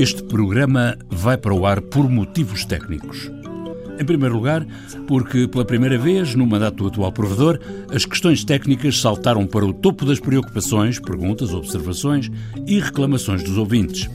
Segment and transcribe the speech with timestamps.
[0.00, 3.30] Este programa vai para o ar por motivos técnicos.
[3.98, 4.66] Em primeiro lugar,
[5.06, 7.60] porque pela primeira vez no mandato do atual provedor,
[7.94, 12.30] as questões técnicas saltaram para o topo das preocupações, perguntas, observações
[12.66, 14.08] e reclamações dos ouvintes.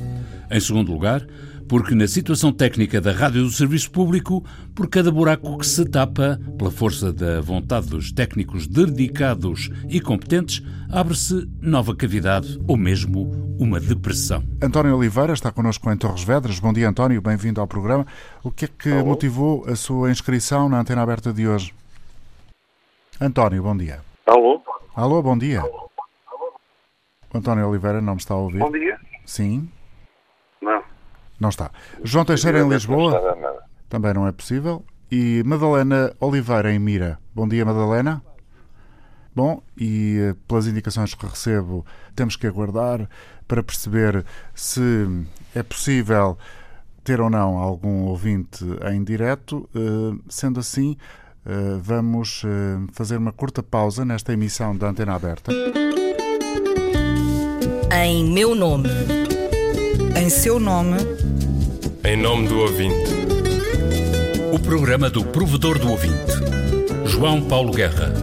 [0.49, 1.23] Em segundo lugar,
[1.67, 4.43] porque na situação técnica da rádio do serviço público,
[4.75, 10.61] por cada buraco que se tapa, pela força da vontade dos técnicos dedicados e competentes,
[10.91, 14.43] abre-se nova cavidade ou mesmo uma depressão.
[14.61, 16.59] António Oliveira está connosco em Torres Vedras.
[16.59, 18.05] Bom dia, António, bem-vindo ao programa.
[18.43, 19.05] O que é que Alô?
[19.05, 21.73] motivou a sua inscrição na antena aberta de hoje?
[23.19, 24.01] António, bom dia.
[24.25, 24.61] Alô?
[24.95, 25.61] Alô, bom dia.
[25.61, 25.89] Alô?
[27.33, 28.59] António Oliveira não me está a ouvir?
[28.59, 28.97] Bom dia.
[29.25, 29.69] Sim.
[31.39, 31.49] Não.
[31.49, 31.71] Está.
[32.03, 33.37] João Teixeira em Lisboa?
[33.89, 34.83] Também não é possível.
[35.11, 37.19] E Madalena Oliveira em Mira.
[37.33, 38.21] Bom dia, Madalena.
[39.35, 41.85] Bom, e eh, pelas indicações que recebo,
[42.15, 43.09] temos que aguardar
[43.45, 44.81] para perceber se
[45.53, 46.37] é possível
[47.03, 49.69] ter ou não algum ouvinte em direto.
[49.75, 50.95] Eh, sendo assim,
[51.45, 52.43] eh, vamos
[52.93, 55.51] fazer uma curta pausa nesta emissão da Antena Aberta.
[57.93, 58.89] Em meu nome.
[60.17, 61.24] Em seu nome.
[62.07, 63.09] Em nome do ouvinte.
[64.53, 66.13] O programa do provedor do ouvinte.
[67.07, 68.13] João Paulo Guerra.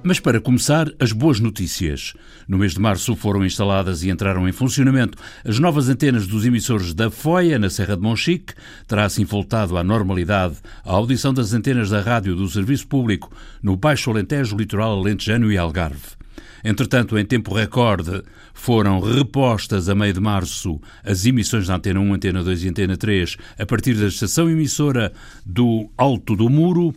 [0.00, 2.14] Mas para começar, as boas notícias.
[2.46, 6.94] No mês de março foram instaladas e entraram em funcionamento as novas antenas dos emissores
[6.94, 8.54] da FOIA, na Serra de Monchique.
[8.86, 13.28] Terá assim voltado à normalidade a audição das antenas da rádio do Serviço Público
[13.60, 16.16] no Baixo Alentejo, Litoral Alentejano e Algarve.
[16.64, 22.14] Entretanto, em tempo recorde, foram repostas a meio de março as emissões da Antena 1,
[22.14, 25.12] Antena 2 e Antena 3 a partir da estação emissora
[25.44, 26.94] do Alto do Muro.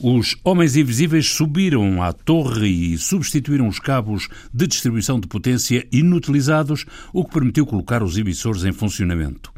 [0.00, 6.84] Os homens invisíveis subiram à torre e substituíram os cabos de distribuição de potência inutilizados,
[7.12, 9.53] o que permitiu colocar os emissores em funcionamento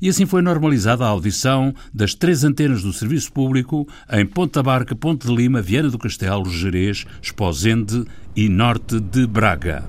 [0.00, 4.94] e assim foi normalizada a audição das três antenas do serviço público em Ponta Barca,
[4.94, 8.04] Ponte de Lima, Viana do Castelo, Jerez, Esposende
[8.36, 9.84] e Norte de Braga.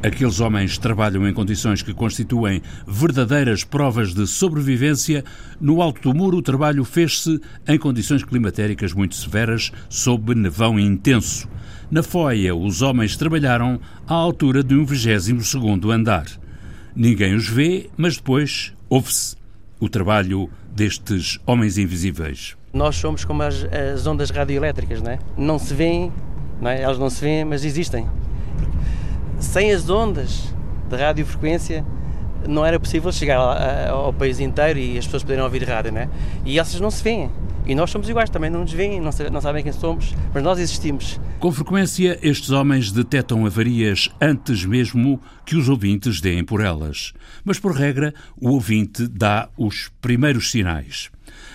[0.00, 5.24] Aqueles homens trabalham em condições que constituem verdadeiras provas de sobrevivência.
[5.60, 11.48] No alto do muro, o trabalho fez-se em condições climatéricas muito severas, sob nevão intenso.
[11.90, 16.26] Na foia, os homens trabalharam à altura de um vigésimo segundo andar.
[16.94, 19.34] Ninguém os vê, mas depois ouve-se
[19.80, 22.58] o trabalho destes homens invisíveis.
[22.74, 25.18] Nós somos como as, as ondas radioelétricas, não é?
[25.34, 26.12] Não se veem,
[26.60, 26.82] não é?
[26.82, 28.06] elas não se veem, mas existem.
[29.40, 30.54] Sem as ondas
[30.90, 31.86] de radiofrequência,
[32.46, 33.38] não era possível chegar
[33.88, 36.08] ao país inteiro e as pessoas poderem ouvir rádio, não é?
[36.44, 37.30] E essas não se veem.
[37.68, 40.58] E nós somos iguais, também não nos veem, não, não sabem quem somos, mas nós
[40.58, 41.20] existimos.
[41.38, 47.12] Com frequência, estes homens detectam avarias antes mesmo que os ouvintes deem por elas.
[47.44, 51.10] Mas, por regra, o ouvinte dá os primeiros sinais.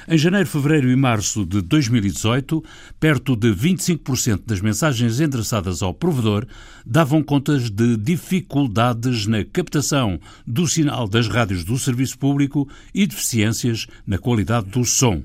[0.07, 2.63] Em janeiro, fevereiro e março de 2018,
[3.00, 6.46] perto de 25% das mensagens endereçadas ao provedor
[6.85, 13.88] davam contas de dificuldades na captação do sinal das rádios do serviço público e deficiências
[14.06, 15.23] na qualidade do som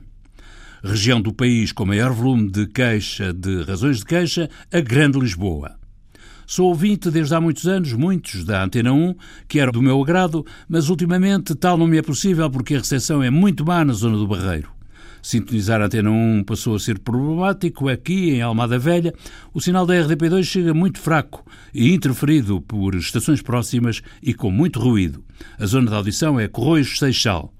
[0.83, 5.77] região do país com maior volume de queixa de razões de queixa, a Grande Lisboa.
[6.47, 9.15] Sou ouvinte desde há muitos anos, muitos da Antena 1,
[9.47, 13.23] que era do meu agrado, mas ultimamente tal não me é possível porque a recepção
[13.23, 14.71] é muito má na zona do Barreiro.
[15.23, 19.13] Sintonizar a Antena 1 passou a ser problemático aqui, em Almada Velha.
[19.53, 24.81] O sinal da RDP2 chega muito fraco e interferido por estações próximas e com muito
[24.81, 25.23] ruído.
[25.59, 27.53] A zona de audição é Corroios Seixal.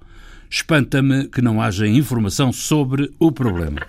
[0.49, 3.79] Espanta-me que não haja informação sobre o problema.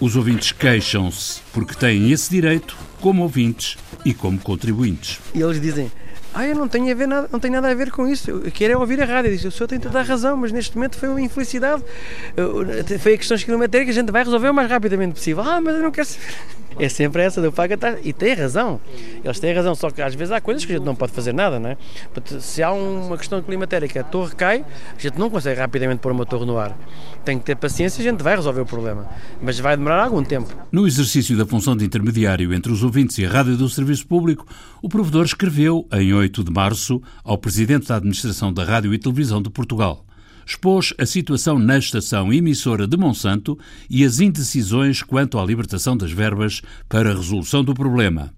[0.00, 5.18] Os ouvintes queixam-se porque têm esse direito como ouvintes e como contribuintes.
[5.34, 5.90] E eles dizem:
[6.32, 8.30] ah, eu não tenho, a ver nada, não tenho nada a ver com isso.
[8.30, 9.30] Eu quero é ouvir a rádio.
[9.30, 11.82] Diz, o senhor tem toda a razão, mas neste momento foi uma infelicidade.
[13.00, 15.42] Foi a questão climatérica, a gente vai resolver o mais rapidamente possível.
[15.42, 16.26] Ah, mas eu não quero saber.
[16.78, 18.80] É sempre essa do paga tá, e tem razão.
[19.24, 21.32] Eles têm razão, só que às vezes há coisas que a gente não pode fazer
[21.32, 21.76] nada, não é?
[22.40, 24.64] Se há uma questão climatérica, a torre cai,
[24.96, 26.76] a gente não consegue rapidamente pôr uma torre no ar.
[27.24, 29.08] Tem que ter paciência e a gente vai resolver o problema.
[29.40, 30.54] Mas vai demorar algum tempo.
[30.70, 34.46] No exercício da função de intermediário entre os ouvintes e a rádio do serviço público,
[34.82, 39.40] o provedor escreveu, em 8 de março, ao Presidente da Administração da Rádio e Televisão
[39.40, 40.06] de Portugal
[40.46, 43.58] expôs a situação na estação emissora de Monsanto
[43.90, 48.32] e as indecisões quanto à libertação das verbas para a resolução do problema.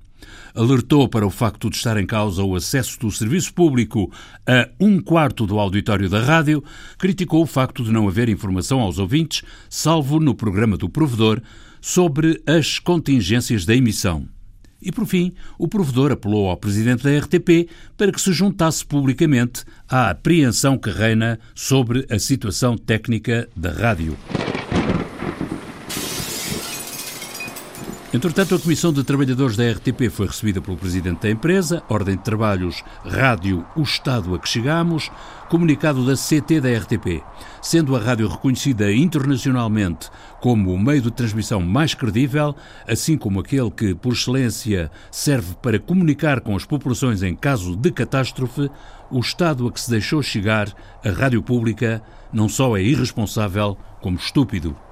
[0.54, 4.10] Alertou para o facto de estar em causa o acesso do serviço público
[4.46, 6.64] a um quarto do auditório da rádio,
[6.96, 11.40] criticou o facto de não haver informação aos ouvintes, salvo no programa do provedor,
[11.80, 14.26] sobre as contingências da emissão.
[14.80, 19.64] E por fim, o provedor apelou ao presidente da RTP para que se juntasse publicamente
[19.88, 24.16] à apreensão que reina sobre a situação técnica da rádio.
[28.10, 32.22] Entretanto, a Comissão de Trabalhadores da RTP foi recebida pelo Presidente da empresa, Ordem de
[32.22, 35.10] Trabalhos, Rádio, o Estado a que chegamos,
[35.50, 37.22] comunicado da CT da RTP.
[37.60, 40.08] Sendo a rádio reconhecida internacionalmente
[40.40, 42.56] como o meio de transmissão mais credível,
[42.86, 47.90] assim como aquele que, por excelência, serve para comunicar com as populações em caso de
[47.90, 48.70] catástrofe,
[49.10, 50.72] o Estado a que se deixou chegar,
[51.04, 52.02] a rádio pública,
[52.32, 54.87] não só é irresponsável, como estúpido.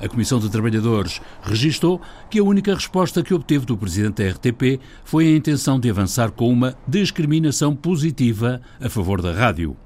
[0.00, 4.80] A Comissão de Trabalhadores registou que a única resposta que obteve do presidente da RTP
[5.04, 9.76] foi a intenção de avançar com uma discriminação positiva a favor da rádio.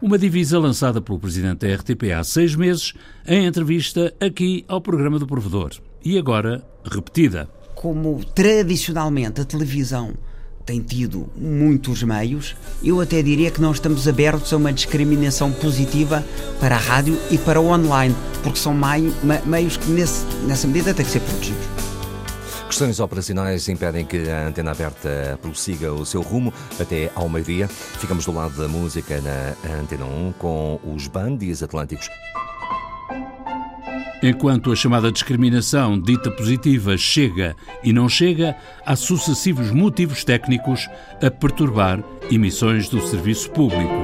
[0.00, 2.94] Uma divisa lançada pelo presidente da RTP há seis meses,
[3.26, 5.72] em entrevista aqui ao programa do Provedor.
[6.04, 7.48] E agora repetida.
[7.74, 10.14] Como tradicionalmente a televisão
[10.68, 12.54] tem tido muitos meios,
[12.84, 16.22] eu até diria que não estamos abertos a uma discriminação positiva
[16.60, 18.74] para a rádio e para o online, porque são
[19.46, 21.64] meios que nesse, nessa medida têm que ser protegidos.
[22.66, 27.66] Questões operacionais impedem que a antena aberta prossiga o seu rumo até ao meio-dia.
[27.66, 32.10] Ficamos do lado da música na Antena 1 com os Bandis Atlânticos.
[34.20, 37.54] Enquanto a chamada discriminação dita positiva chega
[37.84, 40.88] e não chega, há sucessivos motivos técnicos
[41.22, 43.94] a perturbar emissões do serviço público.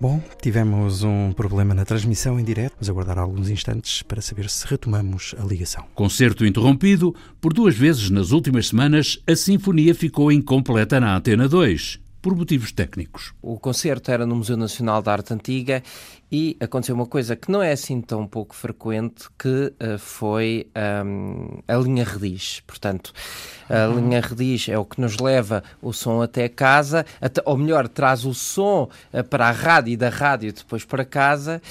[0.00, 2.74] Bom, tivemos um problema na transmissão em direto.
[2.74, 5.84] Vamos aguardar alguns instantes para saber se retomamos a ligação.
[5.96, 7.12] Concerto interrompido.
[7.40, 12.72] Por duas vezes nas últimas semanas, a sinfonia ficou incompleta na Antena 2 por motivos
[12.72, 13.32] técnicos.
[13.40, 15.80] O concerto era no Museu Nacional de Arte Antiga
[16.28, 20.66] e aconteceu uma coisa que não é assim tão pouco frequente, que uh, foi
[21.06, 22.64] um, a linha rediz.
[22.66, 23.12] Portanto,
[23.70, 24.00] a uhum.
[24.00, 28.24] linha rediz é o que nos leva o som até casa, até, ou melhor, traz
[28.24, 31.62] o som uh, para a rádio e da rádio depois para casa.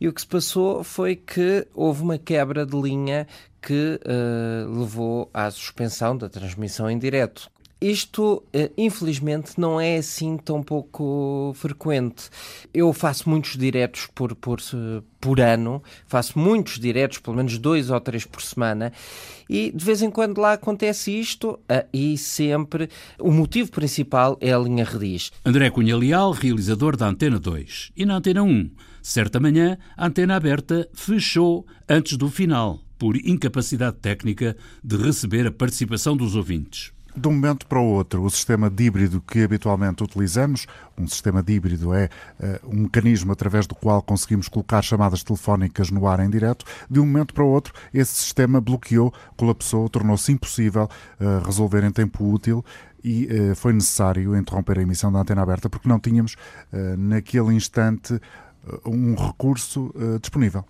[0.00, 3.26] E o que se passou foi que houve uma quebra de linha
[3.60, 7.50] que uh, levou à suspensão da transmissão em direto.
[7.84, 12.30] Isto, eh, infelizmente, não é assim tão pouco frequente.
[12.72, 14.58] Eu faço muitos diretos por, por,
[15.20, 18.90] por ano, faço muitos diretos, pelo menos dois ou três por semana,
[19.50, 22.88] e de vez em quando lá acontece isto, eh, e sempre
[23.20, 25.30] o motivo principal é a linha rediz.
[25.44, 27.92] André Cunha Leal, realizador da Antena 2.
[27.94, 28.70] E na Antena 1,
[29.02, 35.52] certa manhã, a antena aberta fechou antes do final, por incapacidade técnica de receber a
[35.52, 36.93] participação dos ouvintes.
[37.16, 40.66] De um momento para o outro, o sistema de híbrido que habitualmente utilizamos,
[40.98, 45.92] um sistema de híbrido é uh, um mecanismo através do qual conseguimos colocar chamadas telefónicas
[45.92, 50.32] no ar em direto, de um momento para o outro, esse sistema bloqueou, colapsou, tornou-se
[50.32, 50.88] impossível
[51.20, 52.64] uh, resolver em tempo útil
[53.02, 56.34] e uh, foi necessário interromper a emissão da antena aberta porque não tínhamos,
[56.98, 58.20] naquele instante,
[58.84, 60.64] um recurso disponível.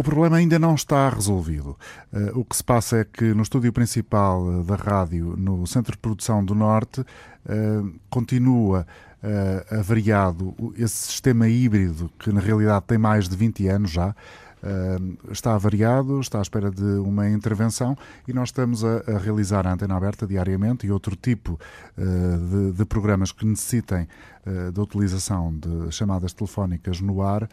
[0.00, 1.76] O problema ainda não está resolvido.
[2.10, 5.92] Uh, o que se passa é que no estúdio principal eh, da rádio, no Centro
[5.92, 8.86] de Produção do Norte, uh, continua
[9.22, 14.14] uh, avariado esse sistema híbrido que na realidade tem mais de 20 anos já.
[14.62, 17.96] Uh, está avariado, está à espera de uma intervenção
[18.28, 21.58] e nós estamos a, a realizar a antena aberta diariamente e outro tipo
[21.96, 24.06] uh, de, de, programas que necessitem
[24.46, 27.48] uh, da utilização de chamadas telefónicas no ar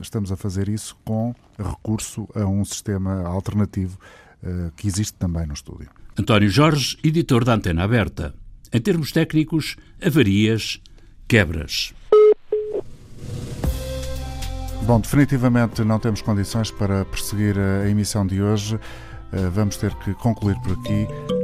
[0.00, 3.98] estamos a fazer isso com recurso a um sistema alternativo
[4.42, 5.88] eh, que existe também no estúdio.
[6.18, 8.34] António Jorge, editor da Antena Aberta.
[8.72, 10.80] Em termos técnicos, avarias,
[11.28, 11.92] quebras.
[14.86, 18.78] Bom, definitivamente não temos condições para perseguir a emissão de hoje.
[19.32, 21.39] Eh, vamos ter que concluir por aqui.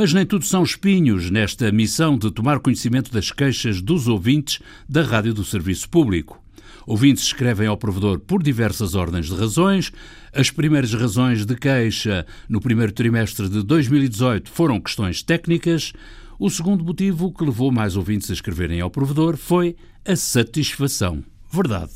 [0.00, 5.02] Mas nem tudo são espinhos nesta missão de tomar conhecimento das queixas dos ouvintes da
[5.02, 6.42] Rádio do Serviço Público.
[6.86, 9.92] Ouvintes escrevem ao provedor por diversas ordens de razões.
[10.32, 15.92] As primeiras razões de queixa no primeiro trimestre de 2018 foram questões técnicas.
[16.38, 21.22] O segundo motivo que levou mais ouvintes a escreverem ao provedor foi a satisfação.
[21.52, 21.92] Verdade.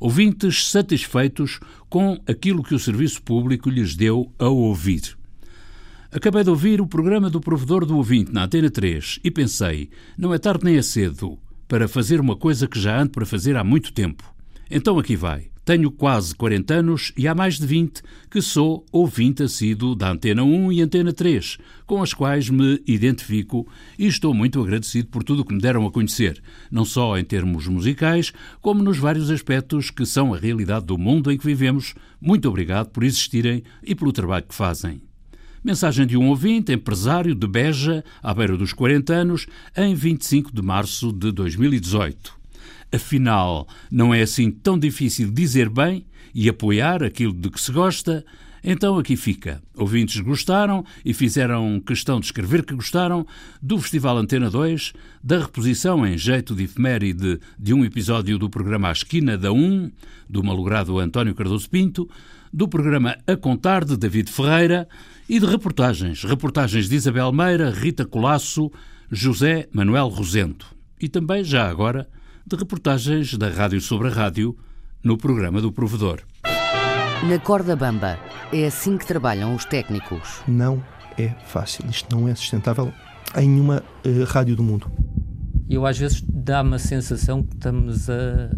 [0.00, 5.19] Ouvintes satisfeitos com aquilo que o serviço público lhes deu a ouvir.
[6.12, 10.34] Acabei de ouvir o programa do provedor do ouvinte na Antena 3 e pensei, não
[10.34, 11.38] é tarde nem é cedo
[11.68, 14.24] para fazer uma coisa que já ando para fazer há muito tempo.
[14.68, 15.50] Então aqui vai.
[15.64, 20.42] Tenho quase 40 anos e há mais de 20 que sou ouvinte assíduo da Antena
[20.42, 25.42] 1 e Antena 3, com as quais me identifico e estou muito agradecido por tudo
[25.42, 29.92] o que me deram a conhecer, não só em termos musicais, como nos vários aspectos
[29.92, 31.94] que são a realidade do mundo em que vivemos.
[32.20, 35.09] Muito obrigado por existirem e pelo trabalho que fazem.
[35.62, 40.62] Mensagem de um ouvinte, empresário de Beja, à beira dos 40 anos, em 25 de
[40.62, 42.32] março de 2018.
[42.90, 48.24] Afinal, não é assim tão difícil dizer bem e apoiar aquilo de que se gosta?
[48.64, 49.62] Então aqui fica.
[49.76, 53.26] Ouvintes gostaram e fizeram questão de escrever que gostaram
[53.60, 58.88] do Festival Antena 2, da reposição em jeito de efeméride de um episódio do programa
[58.88, 59.90] A Esquina da 1,
[60.26, 62.08] do malogrado António Cardoso Pinto,
[62.52, 64.88] do programa A Contar de David Ferreira
[65.28, 66.24] e de reportagens.
[66.24, 68.70] Reportagens de Isabel Meira, Rita Colasso,
[69.10, 70.74] José Manuel Rosento.
[71.00, 72.08] E também, já agora,
[72.46, 74.56] de reportagens da Rádio sobre a Rádio
[75.02, 76.20] no programa do Provedor.
[77.28, 78.18] Na corda bamba,
[78.52, 80.42] é assim que trabalham os técnicos.
[80.48, 80.82] Não
[81.16, 82.92] é fácil, isto não é sustentável
[83.36, 84.90] em nenhuma uh, rádio do mundo.
[85.68, 88.50] Eu às vezes dá-me a sensação que estamos a,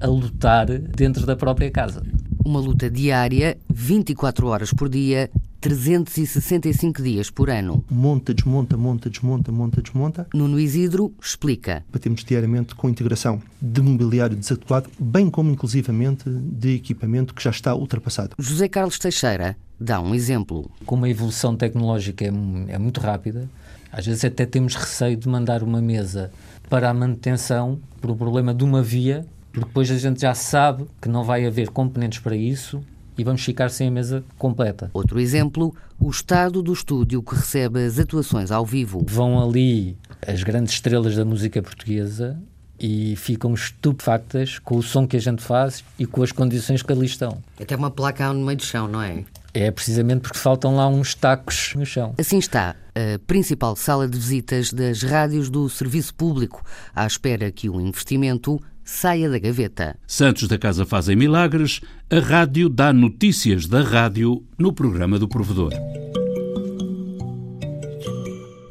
[0.00, 2.02] a lutar dentro da própria casa.
[2.44, 5.30] Uma luta diária, 24 horas por dia,
[5.60, 7.84] 365 dias por ano.
[7.90, 10.26] Monta, desmonta, monta, desmonta, monta, desmonta.
[10.32, 11.84] Nuno Isidro explica.
[11.92, 17.74] Batemos diariamente com integração de mobiliário desatuado, bem como inclusivamente de equipamento que já está
[17.74, 18.34] ultrapassado.
[18.38, 20.70] José Carlos Teixeira dá um exemplo.
[20.86, 22.28] Como a evolução tecnológica é,
[22.68, 23.48] é muito rápida,
[23.92, 26.30] às vezes até temos receio de mandar uma mesa
[26.70, 30.86] para a manutenção por o problema de uma via, porque depois a gente já sabe
[31.00, 32.82] que não vai haver componentes para isso
[33.16, 34.90] e vamos ficar sem a mesa completa.
[34.94, 39.04] Outro exemplo, o estado do estúdio que recebe as atuações ao vivo.
[39.06, 42.40] Vão ali as grandes estrelas da música portuguesa
[42.78, 46.92] e ficam estupefactas com o som que a gente faz e com as condições que
[46.92, 47.42] ali estão.
[47.60, 49.22] Até uma placa no meio do chão, não é?
[49.52, 52.14] É precisamente porque faltam lá uns tacos no chão.
[52.16, 56.64] Assim está a principal sala de visitas das rádios do serviço público,
[56.94, 59.96] à espera que o investimento saia da gaveta.
[60.06, 61.80] Santos da Casa fazem milagres,
[62.10, 65.72] a rádio dá notícias da rádio no programa do provedor.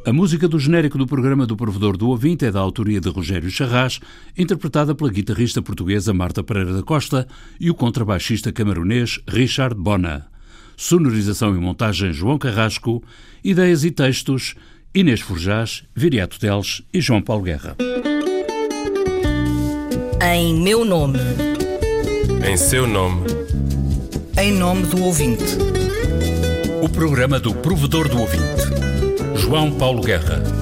[0.06, 3.50] A música do genérico do programa do Provedor do Ouvinte é da autoria de Rogério
[3.50, 4.00] Charras,
[4.38, 7.28] interpretada pela guitarrista portuguesa Marta Pereira da Costa
[7.60, 10.28] e o contrabaixista camaronês Richard Bona.
[10.76, 13.04] Sonorização e montagem João Carrasco,
[13.44, 14.56] ideias e textos
[14.94, 17.78] Inês Forjás, Viriato Teles e João Paulo Guerra.
[20.22, 21.18] Em meu nome.
[22.46, 23.26] Em seu nome.
[24.38, 25.58] Em nome do ouvinte.
[26.82, 28.64] O programa do provedor do ouvinte.
[29.36, 30.59] João Paulo Guerra.